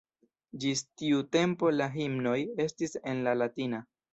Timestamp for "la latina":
3.29-3.87